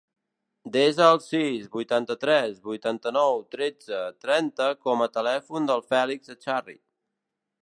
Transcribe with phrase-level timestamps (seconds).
[0.75, 6.81] Desa el sis, vuitanta-tres, vuitanta-nou, tretze, trenta com a telèfon del Fèlix Echarri.